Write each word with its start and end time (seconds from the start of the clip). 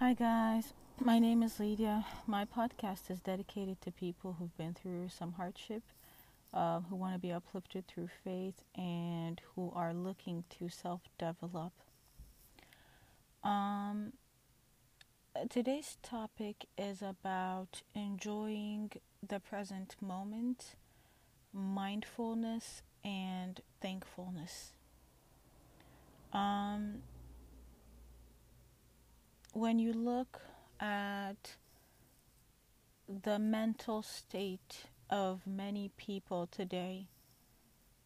Hi, 0.00 0.14
guys. 0.14 0.72
My 0.98 1.18
name 1.18 1.42
is 1.42 1.60
Lydia. 1.60 2.06
My 2.26 2.46
podcast 2.46 3.10
is 3.10 3.20
dedicated 3.20 3.82
to 3.82 3.92
people 3.92 4.36
who've 4.38 4.56
been 4.56 4.72
through 4.72 5.10
some 5.10 5.34
hardship, 5.34 5.82
uh, 6.54 6.80
who 6.80 6.96
want 6.96 7.12
to 7.12 7.18
be 7.18 7.30
uplifted 7.30 7.86
through 7.86 8.08
faith, 8.24 8.62
and 8.74 9.42
who 9.54 9.70
are 9.76 9.92
looking 9.92 10.44
to 10.58 10.70
self 10.70 11.02
develop. 11.18 11.72
Um, 13.44 14.14
today's 15.50 15.98
topic 16.02 16.64
is 16.78 17.02
about 17.02 17.82
enjoying 17.94 18.92
the 19.22 19.38
present 19.38 19.96
moment, 20.00 20.76
mindfulness, 21.52 22.80
and 23.04 23.60
thankfulness. 23.82 24.72
Um, 26.32 27.02
when 29.52 29.78
you 29.78 29.92
look 29.92 30.40
at 30.78 31.56
the 33.08 33.38
mental 33.38 34.02
state 34.02 34.84
of 35.08 35.46
many 35.46 35.90
people 35.96 36.46
today, 36.46 37.08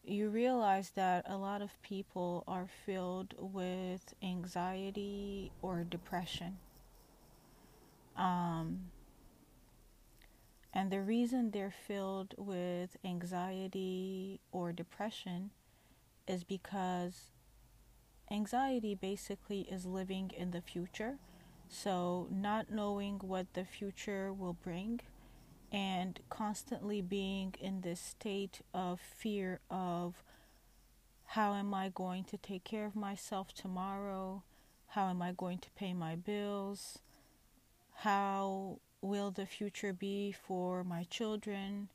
you 0.03 0.29
realize 0.29 0.91
that 0.91 1.25
a 1.27 1.37
lot 1.37 1.61
of 1.61 1.81
people 1.81 2.43
are 2.47 2.67
filled 2.85 3.35
with 3.37 4.13
anxiety 4.23 5.51
or 5.61 5.83
depression. 5.83 6.57
Um, 8.17 8.91
and 10.73 10.91
the 10.91 11.01
reason 11.01 11.51
they're 11.51 11.73
filled 11.87 12.33
with 12.37 12.97
anxiety 13.05 14.39
or 14.51 14.71
depression 14.71 15.51
is 16.27 16.43
because 16.43 17.31
anxiety 18.31 18.95
basically 18.95 19.61
is 19.61 19.85
living 19.85 20.31
in 20.35 20.51
the 20.51 20.61
future 20.61 21.17
so, 21.69 22.27
not 22.31 22.71
knowing 22.71 23.19
what 23.19 23.53
the 23.53 23.65
future 23.65 24.31
will 24.31 24.53
bring 24.53 25.01
and 25.71 26.19
constantly 26.29 27.01
being 27.01 27.53
in 27.59 27.81
this 27.81 27.99
state 27.99 28.61
of 28.73 28.99
fear 28.99 29.59
of 29.69 30.23
how 31.25 31.53
am 31.53 31.73
I 31.73 31.89
going 31.89 32.23
to 32.25 32.37
take 32.37 32.63
care 32.63 32.85
of 32.85 32.95
myself 32.95 33.53
tomorrow? 33.53 34.43
How 34.87 35.09
am 35.09 35.21
I 35.21 35.33
going 35.33 35.57
to 35.59 35.69
pay 35.71 35.93
my 35.93 36.15
bills? 36.15 36.99
How 37.95 38.79
will 39.01 39.31
the 39.31 39.45
future 39.45 39.91
be 39.91 40.31
for 40.31 40.83
my 40.83 41.03
children? 41.03 41.89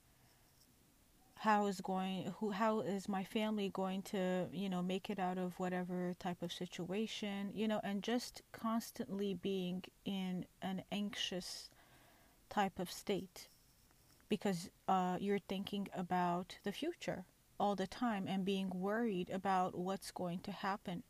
How 1.40 1.66
is 1.66 1.80
going 1.80 2.32
who 2.38 2.50
how 2.50 2.80
is 2.80 3.08
my 3.08 3.24
family 3.24 3.68
going 3.70 4.02
to 4.02 4.46
you 4.52 4.68
know 4.68 4.82
make 4.82 5.08
it 5.08 5.18
out 5.18 5.38
of 5.38 5.58
whatever 5.58 6.14
type 6.18 6.42
of 6.42 6.52
situation 6.52 7.50
you 7.54 7.66
know 7.66 7.80
and 7.82 8.02
just 8.02 8.42
constantly 8.52 9.32
being 9.34 9.82
in 10.04 10.44
an 10.60 10.82
anxious 10.92 11.70
type 12.50 12.78
of 12.78 12.90
state 12.90 13.48
because 14.30 14.70
uh, 14.88 15.16
you're 15.20 15.40
thinking 15.40 15.88
about 15.94 16.56
the 16.64 16.72
future 16.72 17.24
all 17.58 17.74
the 17.74 17.86
time 17.86 18.26
and 18.26 18.44
being 18.44 18.70
worried 18.70 19.28
about 19.28 19.76
what's 19.76 20.10
going 20.10 20.38
to 20.38 20.52
happen. 20.52 21.02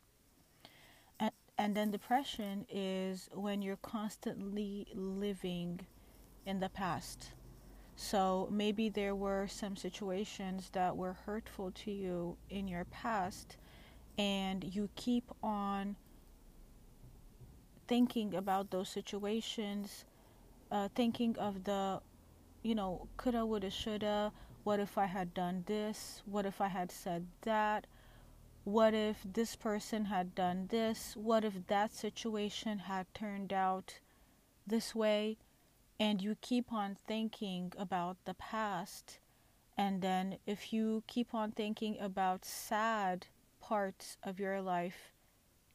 And 1.19 1.31
and 1.57 1.75
then 1.75 1.91
depression 1.91 2.65
is 2.69 3.29
when 3.33 3.61
you're 3.61 3.77
constantly 3.77 4.87
living 4.93 5.81
in 6.45 6.59
the 6.59 6.69
past 6.69 7.31
so 8.01 8.49
maybe 8.51 8.89
there 8.89 9.13
were 9.13 9.45
some 9.47 9.75
situations 9.75 10.71
that 10.73 10.97
were 10.97 11.13
hurtful 11.13 11.69
to 11.69 11.91
you 11.91 12.35
in 12.49 12.67
your 12.67 12.85
past, 12.85 13.57
and 14.17 14.63
you 14.63 14.89
keep 14.95 15.29
on 15.43 15.95
thinking 17.87 18.33
about 18.33 18.71
those 18.71 18.89
situations, 18.89 20.05
uh, 20.71 20.89
thinking 20.95 21.37
of 21.37 21.63
the, 21.63 22.01
you 22.63 22.73
know, 22.73 23.07
coulda, 23.17 23.45
woulda, 23.45 23.69
shoulda. 23.69 24.31
What 24.63 24.79
if 24.79 24.97
I 24.97 25.05
had 25.05 25.35
done 25.35 25.63
this? 25.67 26.23
What 26.25 26.47
if 26.47 26.59
I 26.59 26.69
had 26.69 26.91
said 26.91 27.27
that? 27.43 27.85
What 28.63 28.95
if 28.95 29.17
this 29.31 29.55
person 29.55 30.05
had 30.05 30.33
done 30.33 30.65
this? 30.71 31.15
What 31.15 31.45
if 31.45 31.67
that 31.67 31.93
situation 31.93 32.79
had 32.79 33.13
turned 33.13 33.53
out 33.53 33.99
this 34.65 34.95
way? 34.95 35.37
And 36.01 36.19
you 36.19 36.35
keep 36.41 36.73
on 36.73 36.97
thinking 37.07 37.71
about 37.77 38.17
the 38.25 38.33
past 38.33 39.19
and 39.77 40.01
then 40.01 40.37
if 40.47 40.73
you 40.73 41.03
keep 41.05 41.31
on 41.31 41.51
thinking 41.51 41.95
about 41.99 42.43
sad 42.43 43.27
parts 43.61 44.17
of 44.23 44.39
your 44.39 44.59
life 44.63 45.13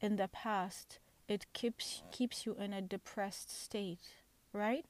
in 0.00 0.16
the 0.16 0.26
past 0.26 0.98
it 1.28 1.46
keeps 1.52 2.02
keeps 2.10 2.44
you 2.44 2.56
in 2.58 2.72
a 2.72 2.82
depressed 2.82 3.50
state 3.50 4.16
right? 4.52 4.84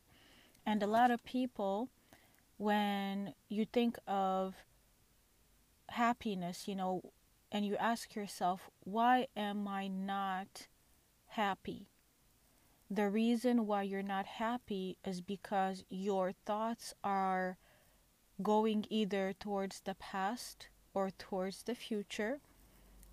And 0.64 0.82
a 0.82 0.86
lot 0.86 1.10
of 1.10 1.22
people 1.22 1.90
when 2.56 3.34
you 3.50 3.66
think 3.66 3.98
of 4.08 4.54
happiness 5.90 6.66
you 6.66 6.74
know 6.74 7.12
and 7.52 7.66
you 7.66 7.76
ask 7.76 8.14
yourself 8.14 8.70
why 8.82 9.26
am 9.36 9.68
i 9.68 9.86
not 9.86 10.66
happy 11.28 11.86
the 12.90 13.08
reason 13.08 13.66
why 13.66 13.82
you're 13.82 14.02
not 14.02 14.26
happy 14.26 14.96
is 15.04 15.20
because 15.20 15.84
your 15.90 16.32
thoughts 16.44 16.94
are 17.02 17.58
going 18.42 18.86
either 18.90 19.32
towards 19.38 19.80
the 19.80 19.94
past 19.94 20.68
or 20.94 21.10
towards 21.10 21.62
the 21.64 21.74
future. 21.74 22.38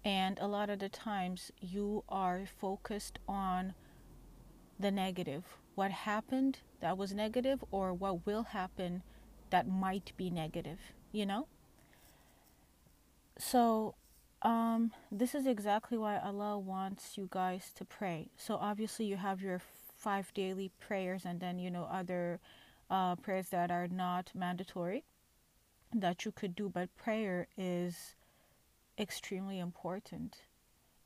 And 0.06 0.38
a 0.40 0.48
lot 0.48 0.70
of 0.70 0.80
the 0.80 0.90
times 0.90 1.52
you 1.60 2.04
are 2.10 2.44
focused 2.46 3.20
on 3.28 3.74
the 4.80 4.92
negative. 4.92 5.44
What 5.76 5.92
happened 5.92 6.60
that 6.82 6.98
was 6.98 7.14
negative, 7.14 7.64
or 7.72 7.94
what 7.94 8.26
will 8.26 8.44
happen 8.44 9.02
that 9.50 9.68
might 9.68 10.12
be 10.18 10.30
negative, 10.30 10.80
you 11.12 11.26
know? 11.26 11.48
So 13.38 13.96
um, 14.44 14.92
this 15.12 15.34
is 15.34 15.48
exactly 15.48 15.98
why 15.98 16.20
Allah 16.20 16.60
wants 16.60 17.18
you 17.18 17.28
guys 17.32 17.72
to 17.76 17.86
pray. 17.86 18.28
So 18.38 18.56
obviously 18.56 19.06
you 19.06 19.18
have 19.18 19.42
your 19.42 19.62
five 19.98 20.34
daily 20.34 20.70
prayers 20.80 21.24
and 21.26 21.40
then 21.40 21.60
you 21.60 21.72
know 21.72 21.88
other 21.90 22.40
uh, 22.90 23.16
prayers 23.16 23.50
that 23.50 23.72
are 23.72 23.88
not 23.88 24.32
mandatory 24.36 25.04
that 25.94 26.26
you 26.26 26.32
could 26.32 26.56
do, 26.56 26.70
but 26.70 26.96
prayer 26.98 27.48
is 27.58 28.16
extremely 28.98 29.60
important. 29.60 30.38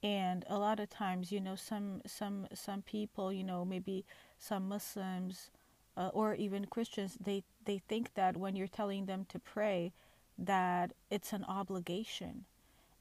And 0.01 0.45
a 0.49 0.57
lot 0.57 0.79
of 0.79 0.89
times, 0.89 1.31
you 1.31 1.39
know, 1.39 1.55
some 1.55 2.01
some 2.05 2.47
some 2.53 2.81
people, 2.81 3.31
you 3.33 3.43
know, 3.43 3.65
maybe 3.65 4.05
some 4.39 4.67
Muslims 4.67 5.51
uh, 5.95 6.09
or 6.13 6.35
even 6.35 6.65
Christians, 6.65 7.17
they 7.23 7.43
they 7.65 7.79
think 7.87 8.13
that 8.15 8.37
when 8.37 8.55
you're 8.55 8.67
telling 8.67 9.05
them 9.05 9.25
to 9.29 9.39
pray, 9.39 9.91
that 10.37 10.93
it's 11.11 11.33
an 11.33 11.43
obligation 11.45 12.45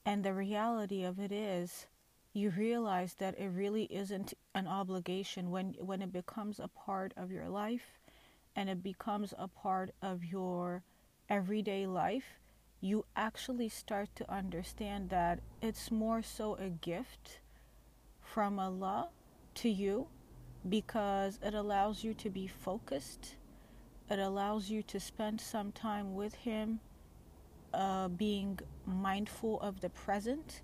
and 0.07 0.25
the 0.25 0.33
reality 0.33 1.05
of 1.05 1.19
it 1.19 1.33
is, 1.33 1.87
you 2.33 2.51
realize 2.51 3.15
that 3.15 3.39
it 3.39 3.49
really 3.49 3.85
isn't 3.85 4.33
an 4.55 4.67
obligation 4.67 5.51
when 5.51 5.75
when 5.81 6.01
it 6.01 6.13
becomes 6.13 6.59
a 6.59 6.69
part 6.69 7.13
of 7.17 7.31
your 7.31 7.49
life 7.49 7.99
and 8.55 8.71
it 8.71 8.83
becomes 8.83 9.35
a 9.39 9.49
part 9.49 9.91
of 10.01 10.25
your 10.25 10.83
everyday 11.29 11.87
life 11.87 12.39
you 12.81 13.05
actually 13.17 13.69
start 13.69 14.09
to 14.15 14.31
understand 14.33 15.11
that 15.11 15.41
it's 15.63 15.91
more 15.91 16.23
so 16.23 16.55
a 16.57 16.69
gift 16.69 17.41
from 18.21 18.59
Allah 18.59 19.09
to 19.55 19.69
you 19.69 20.07
because 20.69 21.39
it 21.43 21.55
allows 21.55 22.05
you 22.05 22.13
to 22.15 22.29
be 22.29 22.47
focused. 22.47 23.37
It 24.11 24.19
allows 24.19 24.69
you 24.69 24.83
to 24.85 25.01
spend 25.01 25.41
some 25.41 25.73
time 25.73 26.15
with 26.15 26.35
him 26.35 26.81
uh, 27.77 28.09
being 28.09 28.59
mindful 28.87 29.61
of 29.61 29.81
the 29.81 29.91
present. 29.91 30.63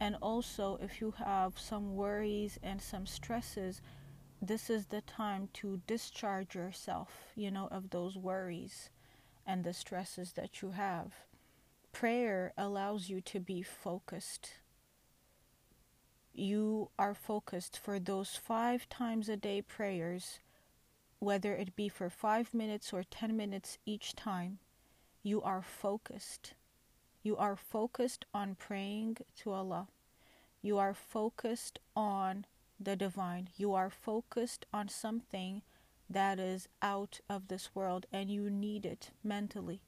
And 0.00 0.16
also, 0.22 0.78
if 0.80 1.00
you 1.00 1.14
have 1.18 1.58
some 1.58 1.96
worries 1.96 2.58
and 2.62 2.80
some 2.80 3.06
stresses, 3.06 3.82
this 4.40 4.70
is 4.70 4.86
the 4.86 5.00
time 5.02 5.48
to 5.54 5.80
discharge 5.86 6.54
yourself, 6.54 7.32
you 7.34 7.50
know, 7.50 7.68
of 7.70 7.90
those 7.90 8.16
worries 8.16 8.90
and 9.46 9.64
the 9.64 9.72
stresses 9.72 10.32
that 10.32 10.62
you 10.62 10.70
have. 10.70 11.12
Prayer 11.92 12.52
allows 12.56 13.08
you 13.08 13.20
to 13.22 13.40
be 13.40 13.62
focused. 13.62 14.54
You 16.32 16.90
are 16.98 17.14
focused 17.14 17.78
for 17.78 17.98
those 17.98 18.36
five 18.36 18.88
times 18.88 19.28
a 19.28 19.36
day 19.36 19.62
prayers, 19.62 20.40
whether 21.18 21.54
it 21.54 21.76
be 21.76 21.88
for 21.88 22.10
five 22.10 22.52
minutes 22.52 22.92
or 22.92 23.04
ten 23.04 23.36
minutes 23.36 23.78
each 23.86 24.14
time 24.14 24.58
you 25.24 25.42
are 25.42 25.62
focused. 25.62 26.54
You 27.24 27.36
are 27.36 27.56
focused 27.56 28.26
on 28.32 28.54
praying 28.54 29.18
to 29.38 29.50
Allah. 29.52 29.88
You 30.62 30.78
are 30.78 30.94
focused 30.94 31.80
on 31.96 32.46
the 32.78 32.94
divine. 32.96 33.48
You 33.56 33.74
are 33.74 33.90
focused 33.90 34.66
on 34.72 34.88
something 34.88 35.62
that 36.08 36.38
is 36.38 36.68
out 36.82 37.20
of 37.28 37.48
this 37.48 37.74
world 37.74 38.06
and 38.12 38.30
you 38.30 38.50
need 38.50 38.86
it 38.86 39.10
mentally. 39.24 39.80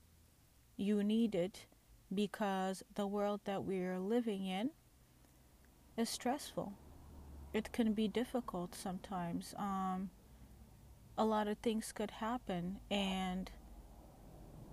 You 0.77 1.05
need 1.05 1.35
it 1.35 1.67
because 2.15 2.83
the 2.95 3.07
world 3.07 3.43
that 3.45 3.65
we 3.65 3.81
are 3.83 3.99
living 4.01 4.47
in 4.47 4.71
is 5.97 6.09
stressful. 6.11 6.73
it 7.53 7.73
can 7.73 7.93
be 7.95 8.09
difficult 8.09 8.75
sometimes. 8.75 9.55
Um, 9.59 10.11
a 11.17 11.25
lot 11.25 11.49
of 11.49 11.59
things 11.59 11.93
could 11.93 12.11
happen, 12.13 12.81
and 12.91 13.51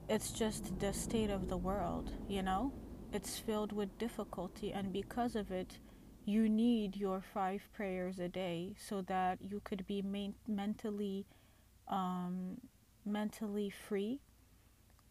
it's 0.09 0.31
just 0.31 0.79
the 0.79 0.93
state 0.93 1.29
of 1.29 1.49
the 1.49 1.57
world, 1.57 2.11
you 2.27 2.41
know? 2.41 2.71
It's 3.11 3.37
filled 3.37 3.71
with 3.71 3.97
difficulty, 3.97 4.71
and 4.71 4.91
because 4.91 5.35
of 5.35 5.51
it, 5.51 5.77
you 6.25 6.49
need 6.49 6.95
your 6.95 7.21
five 7.21 7.61
prayers 7.73 8.19
a 8.19 8.27
day 8.27 8.75
so 8.77 9.01
that 9.03 9.39
you 9.41 9.61
could 9.63 9.85
be 9.85 10.01
main- 10.01 10.35
mentally 10.47 11.25
um, 11.87 12.57
mentally 13.05 13.69
free 13.69 14.21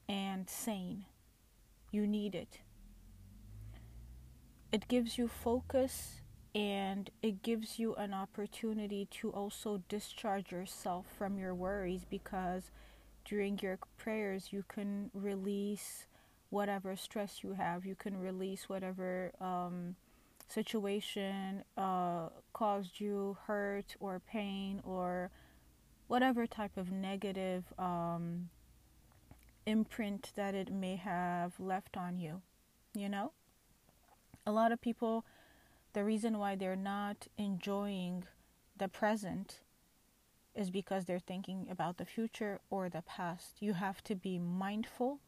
and 0.08 0.48
sane. 0.48 1.04
You 1.90 2.06
need 2.06 2.34
it. 2.34 2.60
It 4.72 4.88
gives 4.88 5.18
you 5.18 5.28
focus 5.28 6.22
and 6.54 7.10
it 7.22 7.42
gives 7.42 7.78
you 7.78 7.94
an 7.94 8.14
opportunity 8.14 9.06
to 9.10 9.30
also 9.30 9.82
discharge 9.88 10.50
yourself 10.50 11.06
from 11.16 11.38
your 11.38 11.54
worries 11.54 12.04
because 12.08 12.70
during 13.24 13.58
your 13.60 13.78
prayers 13.98 14.48
you 14.52 14.64
can 14.68 15.10
release 15.14 16.06
whatever 16.50 16.96
stress 16.96 17.42
you 17.42 17.54
have. 17.54 17.86
You 17.86 17.94
can 17.94 18.18
release 18.20 18.68
whatever 18.68 19.32
um, 19.40 19.96
situation 20.48 21.64
uh, 21.76 22.28
caused 22.52 23.00
you 23.00 23.38
hurt 23.46 23.96
or 24.00 24.20
pain 24.20 24.80
or 24.84 25.30
whatever 26.08 26.46
type 26.46 26.76
of 26.76 26.92
negative 26.92 27.64
um, 27.78 28.50
imprint 29.64 30.32
that 30.36 30.54
it 30.54 30.70
may 30.70 30.96
have 30.96 31.58
left 31.58 31.96
on 31.96 32.18
you 32.18 32.42
you 32.94 33.08
know? 33.08 33.32
A 34.46 34.52
lot 34.52 34.72
of 34.72 34.80
people 34.80 35.24
the 35.92 36.04
reason 36.04 36.38
why 36.38 36.56
they're 36.56 36.74
not 36.74 37.26
enjoying 37.36 38.24
the 38.76 38.88
present 38.88 39.60
is 40.54 40.70
because 40.70 41.04
they're 41.04 41.18
thinking 41.18 41.66
about 41.70 41.96
the 41.96 42.04
future 42.04 42.60
or 42.70 42.88
the 42.88 43.02
past. 43.02 43.60
You 43.60 43.74
have 43.74 44.02
to 44.04 44.14
be 44.14 44.38
mindful, 44.38 45.20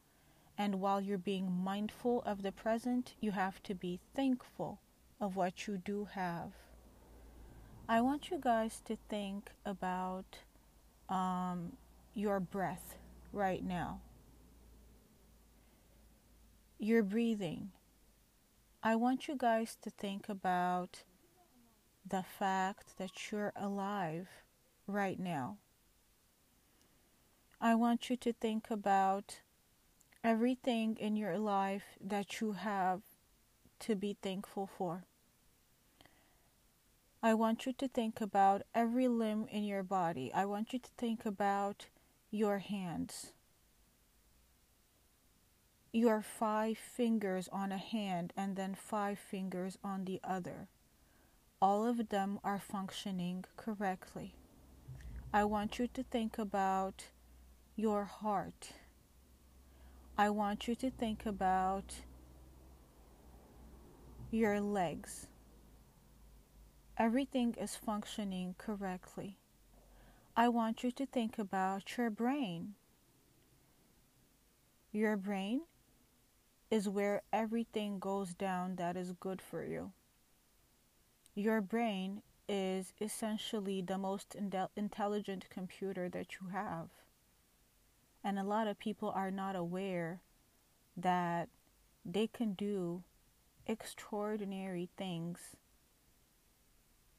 and 0.57 0.79
while 0.79 1.01
you're 1.01 1.17
being 1.17 1.51
mindful 1.51 2.21
of 2.25 2.41
the 2.41 2.51
present, 2.51 3.15
you 3.19 3.31
have 3.31 3.61
to 3.63 3.73
be 3.73 3.99
thankful 4.15 4.79
of 5.19 5.35
what 5.35 5.67
you 5.67 5.77
do 5.77 6.05
have. 6.13 6.51
I 7.87 8.01
want 8.01 8.29
you 8.31 8.37
guys 8.39 8.81
to 8.85 8.97
think 9.09 9.51
about 9.65 10.39
um, 11.09 11.73
your 12.13 12.39
breath 12.39 12.97
right 13.31 13.63
now. 13.63 14.01
You're 16.79 17.03
breathing. 17.03 17.71
I 18.81 18.95
want 18.95 19.27
you 19.27 19.35
guys 19.37 19.77
to 19.81 19.89
think 19.89 20.29
about 20.29 21.03
the 22.07 22.23
fact 22.23 22.97
that 22.97 23.31
you're 23.31 23.53
alive 23.55 24.27
right 24.87 25.19
now. 25.19 25.57
I 27.59 27.75
want 27.75 28.09
you 28.09 28.17
to 28.17 28.33
think 28.33 28.69
about 28.69 29.39
everything 30.23 30.97
in 30.99 31.15
your 31.15 31.37
life 31.37 31.97
that 32.01 32.41
you 32.41 32.53
have 32.53 33.01
to 33.79 33.95
be 33.95 34.17
thankful 34.21 34.69
for. 34.77 35.03
I 37.23 37.33
want 37.33 37.65
you 37.65 37.73
to 37.73 37.87
think 37.87 38.21
about 38.21 38.61
every 38.73 39.07
limb 39.07 39.47
in 39.49 39.63
your 39.63 39.83
body. 39.83 40.31
I 40.33 40.45
want 40.45 40.73
you 40.73 40.79
to 40.79 40.89
think 40.97 41.25
about 41.25 41.87
your 42.29 42.59
hands 42.59 43.31
your 45.95 46.21
five 46.21 46.77
fingers 46.77 47.47
on 47.53 47.71
a 47.71 47.77
hand 47.77 48.33
and 48.35 48.57
then 48.57 48.75
five 48.75 49.17
fingers 49.17 49.77
on 49.81 50.03
the 50.03 50.19
other. 50.25 50.67
All 51.61 51.87
of 51.87 52.09
them 52.09 52.37
are 52.43 52.59
functioning 52.59 53.45
correctly. 53.55 54.33
I 55.33 55.43
want 55.43 55.79
you 55.79 55.87
to 55.87 56.03
think 56.03 56.37
about 56.37 57.05
your 57.75 58.05
heart. 58.05 58.69
I 60.17 60.29
want 60.29 60.67
you 60.67 60.75
to 60.75 60.89
think 60.89 61.25
about 61.25 61.93
your 64.31 64.61
legs. 64.61 65.27
Everything 66.97 67.53
is 67.59 67.75
functioning 67.75 68.55
correctly. 68.57 69.37
I 70.37 70.47
want 70.47 70.83
you 70.83 70.91
to 70.91 71.05
think 71.05 71.37
about 71.37 71.97
your 71.97 72.09
brain. 72.09 72.75
Your 74.91 75.17
brain 75.17 75.61
is 76.71 76.87
where 76.87 77.21
everything 77.33 77.99
goes 77.99 78.33
down 78.33 78.77
that 78.77 78.95
is 78.95 79.11
good 79.19 79.41
for 79.41 79.63
you. 79.63 79.91
Your 81.35 81.59
brain 81.59 82.21
is 82.47 82.93
essentially 83.01 83.81
the 83.81 83.97
most 83.97 84.35
intelligent 84.75 85.45
computer 85.49 86.09
that 86.09 86.27
you 86.39 86.49
have. 86.51 86.89
And 88.23 88.39
a 88.39 88.43
lot 88.43 88.67
of 88.67 88.79
people 88.79 89.11
are 89.15 89.31
not 89.31 89.55
aware 89.55 90.21
that 90.97 91.49
they 92.05 92.27
can 92.27 92.53
do 92.53 93.03
extraordinary 93.67 94.89
things 94.97 95.55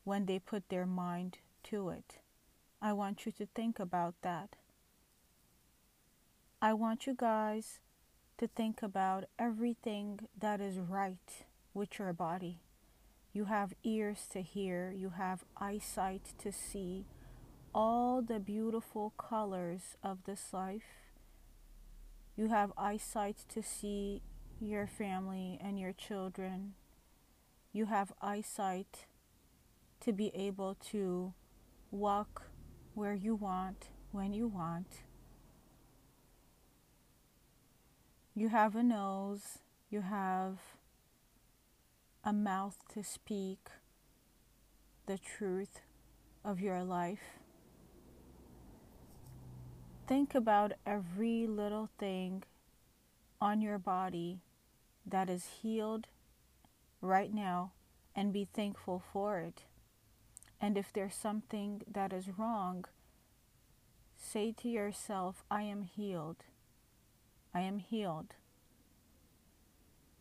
when 0.04 0.26
they 0.26 0.38
put 0.38 0.68
their 0.68 0.86
mind 0.86 1.38
to 1.64 1.88
it. 1.88 2.18
I 2.80 2.92
want 2.92 3.26
you 3.26 3.32
to 3.32 3.46
think 3.46 3.80
about 3.80 4.14
that. 4.22 4.56
I 6.62 6.72
want 6.72 7.06
you 7.06 7.14
guys 7.16 7.80
to 8.38 8.46
think 8.46 8.82
about 8.82 9.24
everything 9.38 10.20
that 10.38 10.60
is 10.60 10.78
right 10.78 11.44
with 11.74 11.98
your 11.98 12.12
body. 12.12 12.60
You 13.36 13.44
have 13.44 13.74
ears 13.84 14.26
to 14.30 14.40
hear, 14.40 14.90
you 14.96 15.10
have 15.10 15.44
eyesight 15.58 16.22
to 16.38 16.50
see 16.50 17.04
all 17.74 18.22
the 18.22 18.40
beautiful 18.40 19.12
colors 19.18 19.98
of 20.02 20.24
this 20.24 20.54
life. 20.54 21.12
You 22.34 22.48
have 22.48 22.72
eyesight 22.78 23.44
to 23.50 23.62
see 23.62 24.22
your 24.58 24.86
family 24.86 25.60
and 25.62 25.78
your 25.78 25.92
children. 25.92 26.76
You 27.74 27.84
have 27.84 28.10
eyesight 28.22 29.04
to 30.00 30.14
be 30.14 30.32
able 30.34 30.74
to 30.92 31.34
walk 31.90 32.44
where 32.94 33.12
you 33.12 33.34
want, 33.34 33.90
when 34.12 34.32
you 34.32 34.46
want. 34.48 35.02
You 38.34 38.48
have 38.48 38.74
a 38.74 38.82
nose, 38.82 39.58
you 39.90 40.00
have 40.00 40.75
a 42.26 42.32
mouth 42.32 42.76
to 42.92 43.04
speak 43.04 43.68
the 45.06 45.16
truth 45.16 45.80
of 46.44 46.60
your 46.60 46.82
life. 46.82 47.38
Think 50.08 50.34
about 50.34 50.72
every 50.84 51.46
little 51.46 51.88
thing 52.00 52.42
on 53.40 53.60
your 53.60 53.78
body 53.78 54.40
that 55.06 55.30
is 55.30 55.46
healed 55.62 56.08
right 57.00 57.32
now 57.32 57.70
and 58.16 58.32
be 58.32 58.48
thankful 58.52 59.04
for 59.12 59.38
it. 59.38 59.62
And 60.60 60.76
if 60.76 60.92
there's 60.92 61.14
something 61.14 61.82
that 61.88 62.12
is 62.12 62.36
wrong, 62.36 62.86
say 64.16 64.52
to 64.62 64.68
yourself, 64.68 65.44
I 65.48 65.62
am 65.62 65.82
healed. 65.82 66.38
I 67.54 67.60
am 67.60 67.78
healed. 67.78 68.34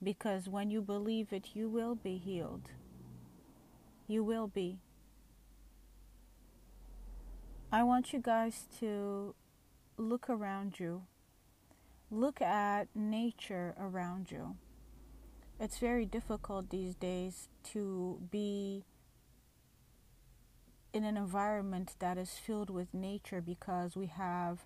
Because 0.02 0.48
when 0.48 0.70
you 0.70 0.82
believe 0.82 1.32
it, 1.32 1.50
you 1.54 1.70
will 1.70 1.96
be 1.96 2.18
healed. 2.18 2.70
You 4.08 4.24
will 4.24 4.48
be. 4.48 4.80
I 7.72 7.84
want 7.84 8.14
you 8.14 8.20
guys 8.20 8.68
to 8.80 9.36
look 9.98 10.30
around 10.30 10.80
you. 10.80 11.04
Look 12.12 12.42
at 12.42 12.88
nature 12.94 13.74
around 13.80 14.32
you. 14.32 14.56
It's 15.60 15.80
very 15.80 16.06
difficult 16.06 16.70
these 16.70 16.96
days 16.96 17.48
to 17.72 18.20
be 18.30 18.84
in 20.94 21.04
an 21.04 21.18
environment 21.18 21.96
that 22.00 22.18
is 22.18 22.32
filled 22.32 22.70
with 22.70 22.94
nature 22.94 23.42
because 23.42 23.98
we 23.98 24.08
have 24.08 24.66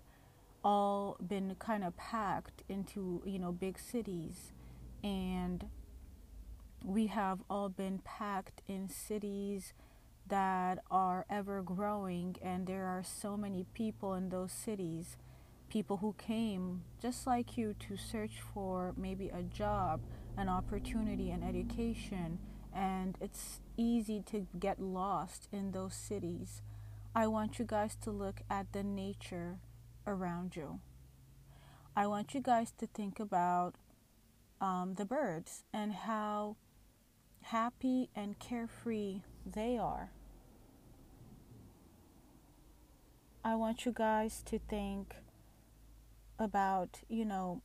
all 0.62 1.16
been 1.26 1.56
kind 1.58 1.82
of 1.82 1.96
packed 1.96 2.62
into 2.68 3.22
you 3.24 3.38
know 3.38 3.50
big 3.50 3.78
cities 3.78 4.52
and 5.02 5.66
we 6.84 7.08
have 7.08 7.40
all 7.48 7.68
been 7.68 8.00
packed 8.04 8.62
in 8.66 8.88
cities 8.88 9.72
that 10.26 10.78
are 10.90 11.26
ever 11.28 11.62
growing 11.62 12.36
and 12.42 12.66
there 12.66 12.86
are 12.86 13.02
so 13.02 13.36
many 13.36 13.66
people 13.74 14.14
in 14.14 14.28
those 14.28 14.52
cities 14.52 15.16
people 15.68 15.98
who 15.98 16.14
came 16.18 16.82
just 17.00 17.26
like 17.26 17.56
you 17.56 17.74
to 17.78 17.96
search 17.96 18.40
for 18.54 18.94
maybe 18.96 19.28
a 19.28 19.42
job 19.42 20.00
an 20.36 20.48
opportunity 20.48 21.30
an 21.30 21.42
education 21.42 22.38
and 22.74 23.16
it's 23.20 23.60
easy 23.76 24.22
to 24.22 24.46
get 24.58 24.80
lost 24.80 25.48
in 25.52 25.72
those 25.72 25.94
cities 25.94 26.62
i 27.14 27.26
want 27.26 27.58
you 27.58 27.64
guys 27.64 27.96
to 27.96 28.10
look 28.10 28.40
at 28.48 28.72
the 28.72 28.82
nature 28.82 29.58
around 30.06 30.56
you. 30.56 30.80
I 31.96 32.06
want 32.06 32.34
you 32.34 32.40
guys 32.40 32.72
to 32.78 32.86
think 32.86 33.20
about 33.20 33.74
um, 34.60 34.94
the 34.94 35.04
birds 35.04 35.64
and 35.72 35.92
how 35.92 36.56
happy 37.42 38.10
and 38.14 38.38
carefree 38.38 39.22
they 39.46 39.78
are. 39.78 40.10
I 43.42 43.54
want 43.54 43.86
you 43.86 43.92
guys 43.92 44.42
to 44.46 44.58
think 44.58 45.14
about, 46.38 47.00
you 47.08 47.24
know, 47.24 47.62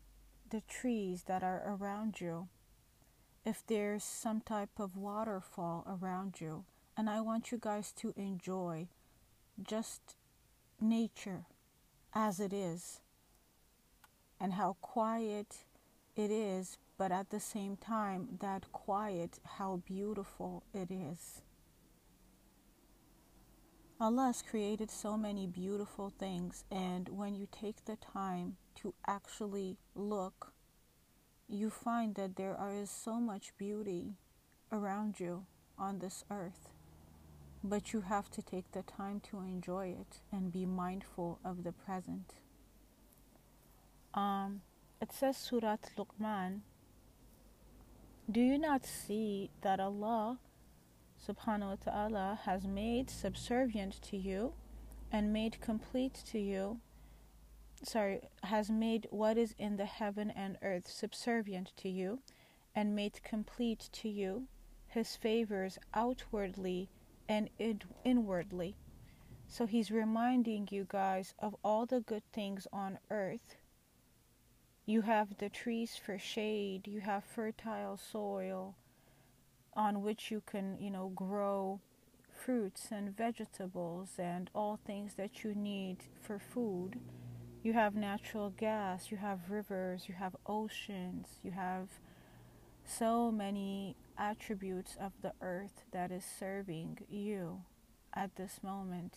the 0.50 0.62
trees 0.62 1.24
that 1.24 1.44
are 1.44 1.62
around 1.66 2.22
you. 2.22 2.48
If 3.46 3.64
there's 3.68 4.04
some 4.04 4.42
type 4.42 4.80
of 4.80 4.96
waterfall 4.96 5.86
around 5.86 6.40
you, 6.40 6.64
and 6.98 7.10
I 7.10 7.20
want 7.22 7.52
you 7.52 7.60
guys 7.60 7.92
to 7.98 8.14
enjoy 8.16 8.88
just 9.62 10.16
nature 10.80 11.46
as 12.14 12.40
it 12.40 12.54
is 12.54 13.02
and 14.40 14.54
how 14.54 14.78
quiet 14.82 15.66
it 16.16 16.32
is 16.32 16.78
but 16.98 17.12
at 17.12 17.30
the 17.30 17.40
same 17.40 17.78
time, 17.78 18.38
that 18.40 18.72
quiet, 18.72 19.40
how 19.58 19.82
beautiful 19.86 20.64
it 20.74 20.90
is. 20.92 21.42
Allah 24.00 24.26
has 24.28 24.42
created 24.42 24.92
so 24.92 25.18
many 25.18 25.48
beautiful 25.48 26.12
things, 26.20 26.66
and 26.70 27.08
when 27.10 27.36
you 27.36 27.48
take 27.52 27.86
the 27.86 27.96
time 27.96 28.58
to 28.76 28.94
actually 29.08 29.78
look, 29.96 30.54
you 31.48 31.70
find 31.70 32.16
that 32.16 32.36
there 32.36 32.58
is 32.74 32.90
so 32.90 33.20
much 33.20 33.54
beauty 33.58 34.16
around 34.72 35.20
you 35.20 35.46
on 35.78 36.00
this 36.00 36.26
earth. 36.30 36.70
But 37.64 37.94
you 37.94 38.02
have 38.02 38.30
to 38.32 38.42
take 38.42 38.72
the 38.72 38.84
time 38.84 39.22
to 39.32 39.40
enjoy 39.40 39.96
it 40.00 40.20
and 40.32 40.52
be 40.52 40.66
mindful 40.66 41.40
of 41.44 41.64
the 41.64 41.72
present. 41.72 42.34
Um, 44.14 44.62
it 45.02 45.12
says 45.12 45.38
Surat 45.38 45.92
Luqman 45.98 46.62
Do 48.30 48.42
you 48.42 48.58
not 48.58 48.88
see 48.88 49.52
that 49.62 49.80
Allah 49.80 50.40
subhanahu 51.28 51.70
wa 51.70 51.76
ta'ala 51.76 52.40
has 52.46 52.66
made 52.66 53.12
subservient 53.12 54.02
to 54.02 54.18
you 54.18 54.54
and 55.12 55.32
made 55.32 55.62
complete 55.62 56.24
to 56.32 56.40
you 56.40 56.80
sorry 57.84 58.22
has 58.44 58.72
made 58.72 59.08
what 59.12 59.38
is 59.38 59.54
in 59.60 59.78
the 59.78 59.86
heaven 59.86 60.32
and 60.32 60.58
earth 60.64 60.88
subservient 60.88 61.72
to 61.78 61.88
you 61.88 62.20
and 62.74 62.96
made 62.96 63.22
complete 63.24 63.90
to 63.92 64.10
you 64.10 64.48
his 64.88 65.16
favors 65.16 65.78
outwardly 65.94 66.90
and 67.30 67.50
inwardly? 68.04 68.76
So 69.48 69.68
he's 69.68 69.92
reminding 69.92 70.70
you 70.72 70.88
guys 70.90 71.36
of 71.38 71.56
all 71.64 71.86
the 71.86 72.02
good 72.02 72.24
things 72.34 72.66
on 72.74 72.98
earth 73.12 73.56
you 74.86 75.02
have 75.02 75.38
the 75.38 75.50
trees 75.50 76.00
for 76.04 76.18
shade 76.18 76.88
you 76.88 77.02
have 77.02 77.24
fertile 77.24 77.98
soil 77.98 78.76
on 79.76 80.02
which 80.02 80.32
you 80.32 80.42
can, 80.46 80.78
you 80.80 80.90
know, 80.90 81.10
grow 81.10 81.82
fruits 82.32 82.88
and 82.92 83.16
vegetables 83.16 84.12
and 84.18 84.50
all 84.56 84.80
things 84.86 85.16
that 85.16 85.44
you 85.44 85.54
need 85.54 85.98
for 86.22 86.40
food. 86.40 87.00
You 87.64 87.74
have 87.74 87.96
natural 87.96 88.52
gas, 88.52 89.12
you 89.12 89.18
have 89.18 89.50
rivers, 89.50 90.08
you 90.08 90.16
have 90.16 90.36
oceans, 90.46 91.28
you 91.44 91.52
have 91.52 91.90
so 92.86 93.32
many 93.32 93.96
attributes 94.18 94.96
of 95.02 95.12
the 95.22 95.34
earth 95.42 95.84
that 95.92 96.12
is 96.12 96.24
serving 96.24 97.00
you 97.10 97.64
at 98.14 98.36
this 98.36 98.60
moment. 98.64 99.16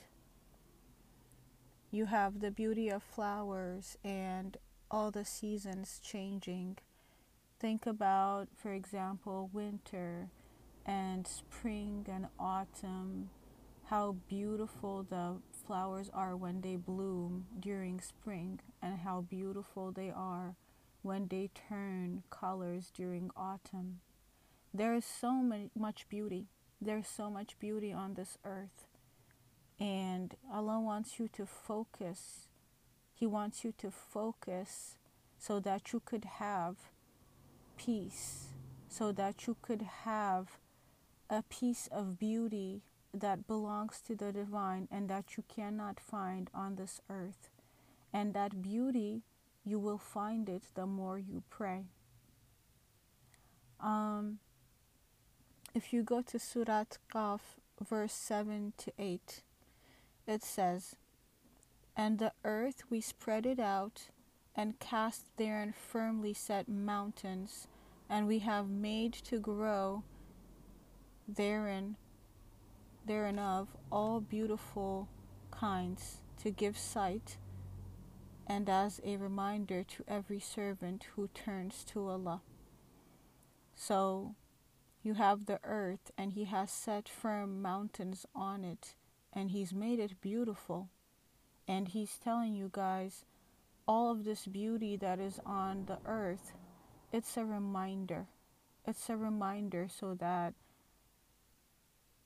You 1.91 2.07
have 2.07 2.41
the 2.41 2.51
beauty 2.51 2.89
of 2.89 3.03
flowers 3.03 3.97
and 4.03 4.57
all 4.91 5.11
the 5.11 5.25
seasons 5.25 6.01
changing. 6.03 6.79
Think 7.61 7.87
about, 7.87 8.49
for 8.57 8.73
example, 8.73 9.51
winter 9.53 10.31
and 10.87 11.27
spring 11.27 12.07
and 12.11 12.29
autumn, 12.39 13.31
how 13.87 14.17
beautiful 14.29 15.03
the 15.03 15.37
flowers 15.67 16.11
are 16.15 16.37
when 16.37 16.61
they 16.61 16.77
bloom 16.77 17.47
during 17.59 18.01
spring, 18.01 18.61
and 18.81 18.99
how 18.99 19.23
beautiful 19.23 19.93
they 19.93 20.11
are 20.11 20.57
when 21.03 21.29
they 21.29 21.51
turn 21.55 22.23
colors 22.31 22.91
during 22.95 23.31
autumn. 23.37 24.01
There 24.75 24.95
is 24.95 25.05
so 25.05 25.43
much 25.75 26.09
beauty. 26.09 26.47
There's 26.81 27.09
so 27.09 27.31
much 27.31 27.59
beauty 27.59 27.93
on 27.93 28.15
this 28.15 28.39
earth. 28.45 28.87
And 29.81 30.35
Allah 30.53 30.81
wants 30.81 31.19
you 31.19 31.29
to 31.29 31.47
focus. 31.47 32.48
He 33.19 33.27
wants 33.27 33.65
you 33.65 33.73
to 33.79 33.91
focus 33.91 34.95
so 35.41 35.59
that 35.61 35.93
you 35.93 36.01
could 36.05 36.25
have 36.25 36.77
peace, 37.77 38.51
so 38.89 39.11
that 39.11 39.45
you 39.45 39.57
could 39.61 39.83
have 40.05 40.59
a 41.29 41.43
piece 41.43 41.89
of 41.91 42.17
beauty 42.17 42.83
that 43.13 43.49
belongs 43.49 44.01
to 44.07 44.15
the 44.15 44.31
divine 44.31 44.87
and 44.89 45.11
that 45.11 45.37
you 45.37 45.43
cannot 45.53 45.99
find 45.99 46.49
on 46.55 46.77
this 46.77 47.01
earth. 47.11 47.51
And 48.13 48.35
that 48.35 48.63
beauty, 48.63 49.23
you 49.65 49.81
will 49.81 49.99
find 49.99 50.49
it 50.49 50.63
the 50.77 50.87
more 50.87 51.19
you 51.19 51.43
pray. 51.51 51.87
Um, 53.81 54.39
if 55.75 55.93
you 55.93 56.05
go 56.05 56.23
to 56.23 56.39
Surat 56.39 56.99
Qaf, 57.13 57.41
verse 57.83 58.13
7 58.13 58.75
to 58.79 58.93
8, 58.97 59.43
it 60.29 60.45
says, 60.45 60.95
And 61.99 62.21
the 62.21 62.33
earth 62.45 62.85
we 62.89 63.01
spread 63.01 63.45
it 63.45 63.59
out 63.59 64.09
and 64.55 64.79
cast 64.79 65.37
therein 65.37 65.73
firmly 65.73 66.33
set 66.33 66.69
mountains, 66.69 67.67
and 68.09 68.29
we 68.29 68.39
have 68.39 68.71
made 68.71 69.13
to 69.13 69.41
grow 69.41 70.05
therein 71.27 71.97
therein 73.05 73.39
of 73.39 73.77
all 73.91 74.21
beautiful 74.21 75.09
kinds 75.51 76.19
to 76.43 76.51
give 76.51 76.79
sight 76.79 77.39
and 78.47 78.69
as 78.69 79.01
a 79.05 79.17
reminder 79.17 79.83
to 79.83 80.05
every 80.07 80.41
servant 80.41 81.07
who 81.17 81.29
turns 81.29 81.85
to 81.85 82.09
Allah. 82.09 82.43
So 83.75 84.35
you 85.03 85.15
have 85.15 85.47
the 85.47 85.59
earth, 85.65 86.11
and 86.17 86.33
He 86.33 86.45
has 86.45 86.71
set 86.71 87.09
firm 87.09 87.61
mountains 87.61 88.25
on 88.35 88.65
it, 88.65 88.95
and 89.33 89.51
He's 89.51 89.73
made 89.75 89.99
it 89.99 90.21
beautiful. 90.21 90.89
And 91.69 91.89
He's 91.89 92.17
telling 92.17 92.55
you 92.55 92.71
guys 92.73 93.25
all 93.87 94.11
of 94.11 94.25
this 94.25 94.47
beauty 94.47 94.97
that 94.97 95.21
is 95.21 95.39
on 95.47 95.85
the 95.87 95.99
earth, 96.07 96.53
it's 97.13 97.37
a 97.37 97.45
reminder. 97.45 98.27
It's 98.87 99.09
a 99.11 99.17
reminder 99.17 99.87
so 99.89 100.15
that 100.15 100.55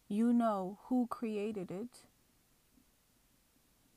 you 0.08 0.32
know 0.32 0.78
who 0.84 1.06
created 1.08 1.70
it. 1.70 2.06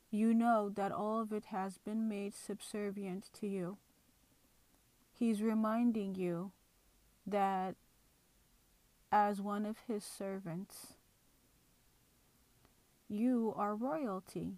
You 0.09 0.33
know 0.33 0.69
that 0.69 0.91
all 0.91 1.19
of 1.21 1.33
it 1.33 1.45
has 1.45 1.77
been 1.77 2.07
made 2.07 2.33
subservient 2.33 3.29
to 3.39 3.47
you. 3.47 3.77
He's 5.13 5.41
reminding 5.41 6.15
you 6.15 6.51
that 7.27 7.75
as 9.11 9.41
one 9.41 9.65
of 9.65 9.77
his 9.87 10.03
servants, 10.03 10.93
you 13.07 13.53
are 13.57 13.75
royalty. 13.75 14.53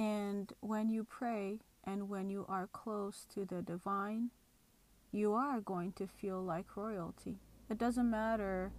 And 0.00 0.50
when 0.60 0.88
you 0.88 1.04
pray 1.04 1.58
and 1.84 2.08
when 2.08 2.30
you 2.30 2.46
are 2.48 2.66
close 2.66 3.26
to 3.34 3.44
the 3.44 3.60
divine, 3.60 4.30
you 5.12 5.34
are 5.34 5.60
going 5.60 5.92
to 5.92 6.06
feel 6.06 6.40
like 6.42 6.74
royalty. 6.74 7.36
It 7.68 7.76
doesn't 7.76 8.08
matter 8.10 8.72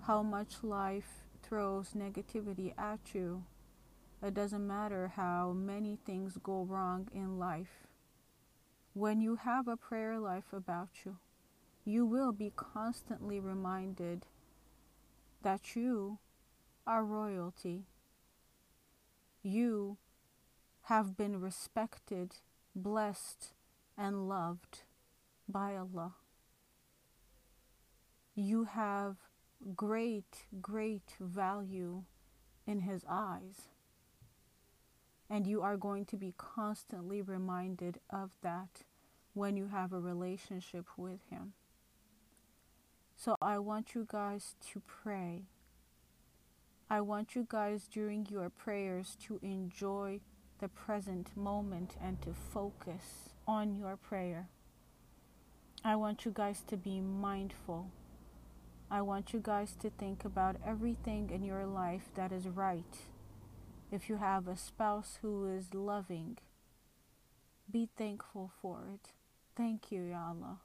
how 0.00 0.24
much 0.24 0.64
life 0.64 1.22
throws 1.44 1.90
negativity 1.90 2.72
at 2.76 3.14
you. 3.14 3.44
It 4.20 4.34
doesn't 4.34 4.66
matter 4.66 5.12
how 5.14 5.52
many 5.52 5.96
things 6.04 6.36
go 6.42 6.64
wrong 6.64 7.06
in 7.14 7.38
life. 7.38 7.86
When 8.94 9.20
you 9.20 9.36
have 9.36 9.68
a 9.68 9.76
prayer 9.76 10.18
life 10.18 10.52
about 10.52 10.88
you, 11.04 11.18
you 11.84 12.04
will 12.04 12.32
be 12.32 12.52
constantly 12.56 13.38
reminded 13.38 14.26
that 15.42 15.76
you 15.76 16.18
are 16.84 17.04
royalty. 17.04 17.84
You 19.44 19.98
have 20.88 21.18
been 21.18 21.38
respected, 21.38 22.36
blessed, 22.74 23.52
and 23.98 24.26
loved 24.26 24.84
by 25.46 25.76
Allah. 25.76 26.14
You 28.34 28.64
have 28.64 29.16
great, 29.76 30.46
great 30.62 31.12
value 31.20 32.04
in 32.66 32.80
His 32.80 33.04
eyes. 33.06 33.68
And 35.28 35.46
you 35.46 35.60
are 35.60 35.76
going 35.76 36.06
to 36.06 36.16
be 36.16 36.32
constantly 36.38 37.20
reminded 37.20 38.00
of 38.08 38.30
that 38.42 38.84
when 39.34 39.58
you 39.58 39.68
have 39.68 39.92
a 39.92 40.00
relationship 40.00 40.86
with 40.96 41.20
Him. 41.30 41.52
So 43.14 43.36
I 43.42 43.58
want 43.58 43.94
you 43.94 44.06
guys 44.10 44.54
to 44.72 44.80
pray. 44.86 45.42
I 46.88 47.02
want 47.02 47.34
you 47.34 47.46
guys 47.46 47.88
during 47.92 48.26
your 48.30 48.48
prayers 48.48 49.18
to 49.26 49.38
enjoy 49.42 50.20
the 50.60 50.68
present 50.68 51.36
moment 51.36 51.96
and 52.02 52.20
to 52.22 52.32
focus 52.32 53.30
on 53.46 53.74
your 53.74 53.96
prayer. 53.96 54.48
I 55.84 55.96
want 55.96 56.24
you 56.24 56.32
guys 56.34 56.62
to 56.68 56.76
be 56.76 57.00
mindful 57.00 57.90
I 58.90 59.02
want 59.02 59.34
you 59.34 59.40
guys 59.42 59.74
to 59.80 59.90
think 59.90 60.24
about 60.24 60.56
everything 60.66 61.28
in 61.30 61.44
your 61.44 61.66
life 61.66 62.08
that 62.14 62.32
is 62.32 62.48
right 62.48 62.96
If 63.90 64.08
you 64.08 64.16
have 64.16 64.48
a 64.48 64.56
spouse 64.56 65.18
who 65.22 65.46
is 65.46 65.74
loving, 65.74 66.38
be 67.70 67.88
thankful 67.96 68.50
for 68.60 68.88
it. 68.94 69.12
Thank 69.56 69.90
you, 69.92 70.02
Ya 70.04 70.28
Allah. 70.28 70.58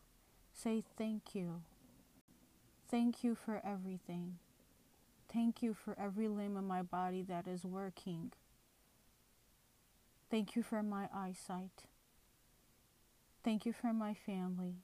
Say 0.53 0.83
thank 0.97 1.33
you. 1.35 1.61
Thank 2.89 3.23
you 3.23 3.35
for 3.35 3.61
everything. 3.65 4.39
Thank 5.31 5.61
you 5.63 5.73
for 5.73 5.95
every 5.99 6.27
limb 6.27 6.57
in 6.57 6.65
my 6.65 6.81
body 6.81 7.23
that 7.23 7.47
is 7.47 7.63
working. 7.65 8.33
Thank 10.33 10.55
you 10.55 10.63
for 10.63 10.81
my 10.81 11.09
eyesight. 11.15 11.83
Thank 13.43 13.67
you 13.67 13.71
for 13.71 13.93
my 13.93 14.15
family. 14.15 14.77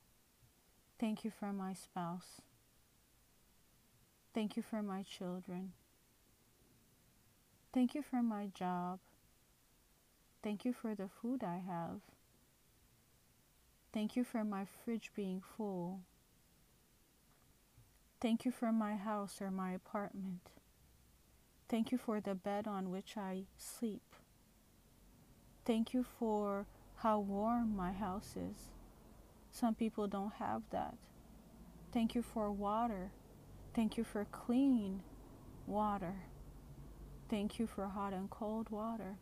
Thank 1.00 1.26
you 1.26 1.32
for 1.32 1.52
my 1.52 1.74
spouse. 1.74 2.42
Thank 4.32 4.56
you 4.56 4.62
for 4.62 4.84
my 4.84 5.02
children. 5.02 5.72
Thank 7.74 7.96
you 7.96 8.04
for 8.04 8.22
my 8.22 8.52
job. 8.54 9.00
Thank 10.44 10.66
you 10.66 10.72
for 10.72 10.94
the 10.94 11.10
food 11.20 11.44
I 11.44 11.58
have. 11.68 12.02
Thank 13.92 14.16
you 14.16 14.24
for 14.24 14.44
my 14.44 14.66
fridge 14.86 15.10
being 15.16 15.42
full. 15.58 16.02
Thank 18.22 18.46
you 18.46 18.52
for 18.52 18.72
my 18.72 18.98
house 18.98 19.42
or 19.42 19.50
my 19.50 19.72
apartment. 19.72 20.52
Thank 21.68 21.92
you 21.92 21.98
for 21.98 22.22
the 22.22 22.36
bed 22.36 22.68
on 22.68 22.92
which 22.92 23.18
I 23.18 23.46
sleep. 23.58 24.04
Thank 25.70 25.94
you 25.94 26.04
for 26.18 26.66
how 26.96 27.20
warm 27.20 27.76
my 27.76 27.92
house 27.92 28.36
is. 28.36 28.72
Some 29.52 29.76
people 29.76 30.08
don't 30.08 30.34
have 30.34 30.64
that. 30.72 30.96
Thank 31.94 32.16
you 32.16 32.24
for 32.24 32.52
water. 32.52 33.12
Thank 33.76 33.96
you 33.96 34.04
for 34.04 34.26
clean 34.32 35.04
water. 35.68 36.16
Thank 37.30 37.60
you 37.60 37.68
for 37.68 37.86
hot 37.86 38.14
and 38.14 38.32
cold 38.32 38.72
water. 38.72 39.18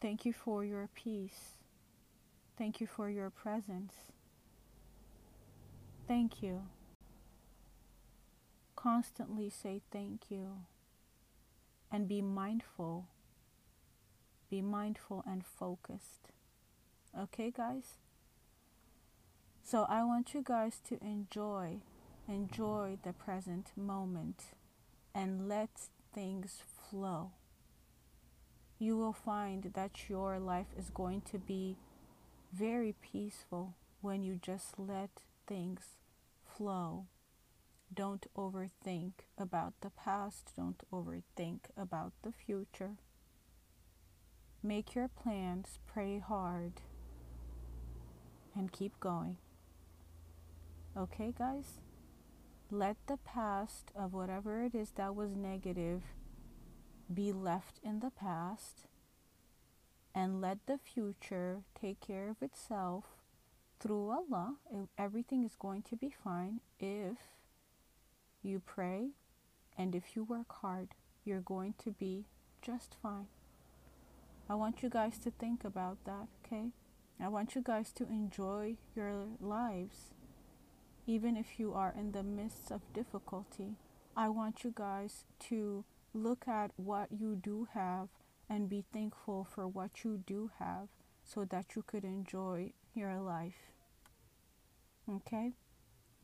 Thank 0.00 0.24
you 0.24 0.32
for 0.32 0.64
your 0.64 0.88
peace. 0.94 1.58
Thank 2.56 2.80
you 2.80 2.86
for 2.86 3.10
your 3.10 3.30
presence. 3.30 3.94
Thank 6.06 6.44
you. 6.44 6.62
Constantly 8.76 9.50
say 9.50 9.82
thank 9.90 10.30
you 10.30 10.58
and 11.90 12.06
be 12.06 12.22
mindful. 12.22 13.08
Be 14.48 14.62
mindful 14.62 15.24
and 15.26 15.44
focused. 15.44 16.30
Okay, 17.18 17.50
guys? 17.50 17.98
So 19.64 19.84
I 19.88 20.04
want 20.04 20.32
you 20.32 20.42
guys 20.44 20.80
to 20.88 20.98
enjoy, 21.02 21.80
enjoy 22.28 22.98
the 23.02 23.12
present 23.12 23.72
moment 23.76 24.44
and 25.14 25.48
let 25.48 25.88
things 26.14 26.62
flow. 26.88 27.32
You 28.78 28.96
will 28.96 29.12
find 29.12 29.72
that 29.74 30.08
your 30.08 30.38
life 30.38 30.68
is 30.78 30.90
going 30.90 31.22
to 31.32 31.38
be 31.38 31.76
very 32.52 32.94
peaceful 33.00 33.74
when 34.02 34.22
you 34.22 34.38
just 34.40 34.78
let 34.78 35.10
things 35.48 35.96
flow. 36.44 37.06
Don't 37.92 38.26
overthink 38.36 39.12
about 39.38 39.74
the 39.80 39.90
past. 39.90 40.52
Don't 40.56 40.82
overthink 40.92 41.60
about 41.76 42.12
the 42.22 42.32
future. 42.32 42.96
Make 44.66 44.96
your 44.96 45.06
plans, 45.06 45.78
pray 45.86 46.18
hard, 46.18 46.80
and 48.52 48.72
keep 48.72 48.98
going. 48.98 49.36
Okay, 50.96 51.32
guys? 51.38 51.78
Let 52.68 52.96
the 53.06 53.18
past 53.18 53.92
of 53.94 54.12
whatever 54.12 54.64
it 54.64 54.74
is 54.74 54.90
that 54.96 55.14
was 55.14 55.36
negative 55.36 56.02
be 57.14 57.32
left 57.32 57.78
in 57.84 58.00
the 58.00 58.10
past 58.10 58.86
and 60.12 60.40
let 60.40 60.58
the 60.66 60.78
future 60.78 61.62
take 61.80 62.00
care 62.00 62.28
of 62.28 62.42
itself 62.42 63.04
through 63.78 64.10
Allah. 64.10 64.56
Everything 64.98 65.44
is 65.44 65.54
going 65.54 65.82
to 65.82 65.94
be 65.94 66.10
fine 66.10 66.58
if 66.80 67.18
you 68.42 68.58
pray 68.58 69.10
and 69.78 69.94
if 69.94 70.16
you 70.16 70.24
work 70.24 70.52
hard. 70.60 70.88
You're 71.24 71.38
going 71.38 71.74
to 71.84 71.92
be 71.92 72.24
just 72.62 72.96
fine. 73.00 73.28
I 74.48 74.54
want 74.54 74.82
you 74.82 74.88
guys 74.88 75.18
to 75.18 75.30
think 75.30 75.64
about 75.64 75.98
that, 76.04 76.28
okay? 76.44 76.70
I 77.20 77.28
want 77.28 77.54
you 77.54 77.62
guys 77.62 77.92
to 77.92 78.04
enjoy 78.04 78.76
your 78.94 79.26
lives 79.40 80.12
even 81.06 81.36
if 81.36 81.58
you 81.58 81.72
are 81.72 81.94
in 81.96 82.12
the 82.12 82.22
midst 82.22 82.70
of 82.70 82.92
difficulty. 82.92 83.76
I 84.16 84.28
want 84.28 84.64
you 84.64 84.72
guys 84.74 85.24
to 85.48 85.84
look 86.12 86.48
at 86.48 86.72
what 86.76 87.08
you 87.12 87.36
do 87.36 87.68
have 87.74 88.08
and 88.48 88.68
be 88.68 88.84
thankful 88.92 89.44
for 89.44 89.68
what 89.68 90.04
you 90.04 90.22
do 90.26 90.50
have 90.58 90.88
so 91.24 91.44
that 91.44 91.76
you 91.76 91.82
could 91.86 92.04
enjoy 92.04 92.72
your 92.94 93.20
life. 93.20 93.72
Okay? 95.08 95.52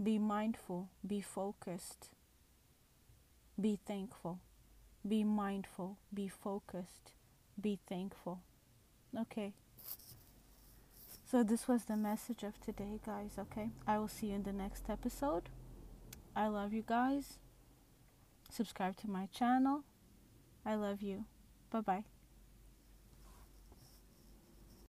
Be 0.02 0.18
mindful, 0.18 0.90
be 1.06 1.20
focused, 1.20 2.10
be 3.60 3.78
thankful, 3.86 4.40
be 5.06 5.22
mindful, 5.22 5.98
be 6.12 6.26
focused, 6.28 7.12
be 7.60 7.78
thankful. 7.88 8.40
Okay. 9.18 9.52
So, 11.30 11.42
this 11.42 11.66
was 11.66 11.84
the 11.84 11.96
message 11.96 12.42
of 12.42 12.60
today, 12.60 13.00
guys. 13.04 13.32
Okay. 13.38 13.70
I 13.86 13.98
will 13.98 14.08
see 14.08 14.28
you 14.28 14.34
in 14.34 14.42
the 14.42 14.52
next 14.52 14.90
episode. 14.90 15.48
I 16.36 16.48
love 16.48 16.72
you 16.72 16.82
guys. 16.86 17.38
Subscribe 18.50 18.96
to 18.98 19.10
my 19.10 19.26
channel. 19.26 19.84
I 20.64 20.74
love 20.74 21.02
you. 21.02 21.24
Bye 21.70 21.80
bye. 21.80 22.11